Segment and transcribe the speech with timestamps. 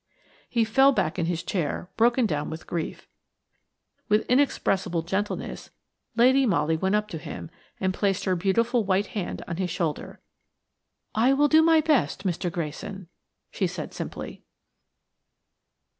[0.49, 3.07] He fell back in his chair broken down with grief.
[4.09, 5.69] With inexpressible gentleness
[6.15, 10.19] Lady Molly went up to him and placed her beautiful white hand on his shoulder.
[11.13, 12.51] "I will do my best, Mr.
[12.51, 13.09] Grayson,"
[13.51, 14.41] she said simply.